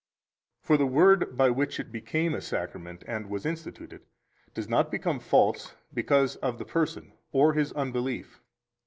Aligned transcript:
17 0.63 0.65
For 0.65 0.77
the 0.79 0.91
Word 0.91 1.37
by 1.37 1.51
which 1.51 1.79
it 1.79 1.91
became 1.91 2.33
a 2.33 2.41
Sacrament 2.41 3.03
and 3.07 3.29
was 3.29 3.45
instituted 3.45 4.01
does 4.55 4.67
not 4.67 4.89
become 4.89 5.19
false 5.19 5.75
because 5.93 6.37
of 6.37 6.57
the 6.57 6.65
person 6.65 7.13
or 7.31 7.53
his 7.53 7.71
unbelief. 7.73 8.41